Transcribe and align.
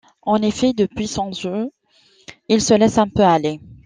En 0.23 0.41
effet 0.41 0.73
depuis 0.73 1.05
son 1.07 1.31
jeu, 1.31 1.69
il 2.49 2.59
se 2.59 2.73
laisse 2.73 2.97
un 2.97 3.07
peu 3.07 3.21
aller. 3.23 3.59